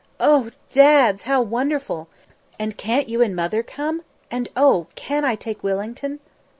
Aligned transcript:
"Oh, 0.19 0.49
Dads 0.71 1.21
how 1.25 1.43
wonderful! 1.43 2.07
And 2.57 2.75
can't 2.75 3.07
you 3.07 3.21
and 3.21 3.35
Mother 3.35 3.61
come? 3.61 4.01
And 4.31 4.49
oh! 4.57 4.87
can 4.95 5.23
I 5.23 5.35
take 5.35 5.63
Wellington?" 5.63 6.19